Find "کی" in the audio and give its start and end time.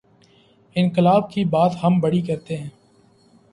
1.31-1.45